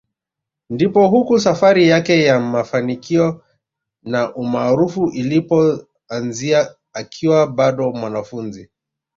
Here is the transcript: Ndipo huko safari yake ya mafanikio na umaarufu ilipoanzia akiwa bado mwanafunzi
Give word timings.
Ndipo 0.69 1.07
huko 1.07 1.39
safari 1.39 1.87
yake 1.87 2.23
ya 2.23 2.39
mafanikio 2.39 3.43
na 4.03 4.35
umaarufu 4.35 5.07
ilipoanzia 5.09 6.75
akiwa 6.93 7.47
bado 7.47 7.91
mwanafunzi 7.91 8.69